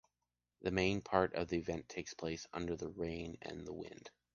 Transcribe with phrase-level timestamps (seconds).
[0.63, 4.09] The main part of the event takes place under the rain and the wind.